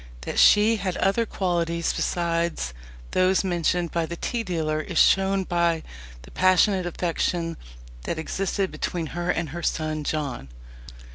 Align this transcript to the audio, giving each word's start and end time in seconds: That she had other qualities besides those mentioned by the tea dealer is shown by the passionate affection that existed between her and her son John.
That 0.21 0.39
she 0.39 0.77
had 0.77 0.97
other 0.97 1.27
qualities 1.27 1.93
besides 1.93 2.73
those 3.11 3.43
mentioned 3.43 3.91
by 3.91 4.07
the 4.07 4.15
tea 4.15 4.41
dealer 4.41 4.81
is 4.81 4.97
shown 4.97 5.43
by 5.43 5.83
the 6.23 6.31
passionate 6.31 6.87
affection 6.87 7.55
that 8.05 8.17
existed 8.17 8.71
between 8.71 9.05
her 9.13 9.29
and 9.29 9.49
her 9.49 9.61
son 9.61 10.03
John. 10.03 10.47